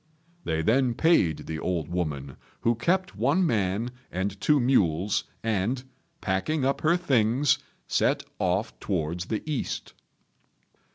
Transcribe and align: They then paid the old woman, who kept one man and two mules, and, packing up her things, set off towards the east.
They 0.45 0.63
then 0.63 0.95
paid 0.95 1.45
the 1.45 1.59
old 1.59 1.87
woman, 1.87 2.35
who 2.61 2.73
kept 2.73 3.15
one 3.15 3.45
man 3.45 3.91
and 4.11 4.41
two 4.41 4.59
mules, 4.59 5.25
and, 5.43 5.83
packing 6.21 6.65
up 6.65 6.81
her 6.81 6.97
things, 6.97 7.59
set 7.87 8.23
off 8.39 8.79
towards 8.79 9.25
the 9.27 9.43
east. 9.45 9.93